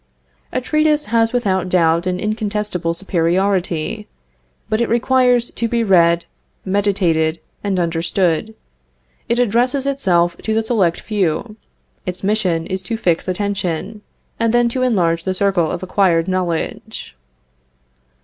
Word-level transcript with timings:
A 0.51 0.59
treatise 0.59 1.05
has 1.13 1.31
without 1.31 1.69
doubt 1.69 2.07
an 2.07 2.19
incontestable 2.19 2.95
superiority. 2.95 4.07
But 4.67 4.81
it 4.81 4.89
requires 4.89 5.51
to 5.51 5.67
be 5.67 5.83
read, 5.83 6.25
meditated, 6.65 7.39
and 7.63 7.79
understood. 7.79 8.55
It 9.29 9.37
addresses 9.37 9.85
itself 9.85 10.35
to 10.37 10.55
the 10.55 10.63
select 10.63 11.01
few. 11.01 11.55
Its 12.03 12.23
mission 12.23 12.65
is 12.65 12.79
first 12.81 12.87
to 12.87 12.97
fix 12.97 13.27
attention, 13.27 14.01
and 14.39 14.51
then 14.51 14.69
to 14.69 14.81
enlarge 14.81 15.23
the 15.23 15.35
circle 15.35 15.69
of 15.69 15.83
acquired 15.83 16.27
knowledge. 16.27 17.15